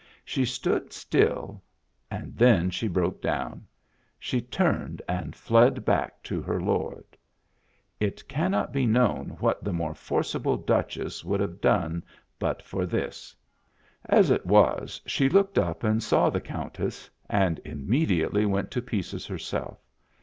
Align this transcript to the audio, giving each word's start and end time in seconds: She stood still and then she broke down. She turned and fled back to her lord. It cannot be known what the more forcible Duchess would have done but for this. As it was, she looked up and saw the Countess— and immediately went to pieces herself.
She 0.25 0.45
stood 0.45 0.93
still 0.93 1.61
and 2.09 2.35
then 2.35 2.71
she 2.71 2.87
broke 2.87 3.21
down. 3.21 3.67
She 4.17 4.41
turned 4.41 4.99
and 5.07 5.35
fled 5.35 5.85
back 5.85 6.23
to 6.23 6.41
her 6.41 6.59
lord. 6.59 7.03
It 7.99 8.27
cannot 8.27 8.71
be 8.73 8.87
known 8.87 9.37
what 9.39 9.63
the 9.63 9.71
more 9.73 9.93
forcible 9.93 10.57
Duchess 10.57 11.23
would 11.23 11.39
have 11.39 11.61
done 11.61 12.03
but 12.39 12.63
for 12.63 12.87
this. 12.87 13.35
As 14.05 14.31
it 14.31 14.43
was, 14.43 15.01
she 15.05 15.29
looked 15.29 15.59
up 15.59 15.83
and 15.83 16.01
saw 16.01 16.31
the 16.31 16.41
Countess— 16.41 17.07
and 17.29 17.61
immediately 17.63 18.43
went 18.47 18.71
to 18.71 18.81
pieces 18.81 19.27
herself. 19.27 19.77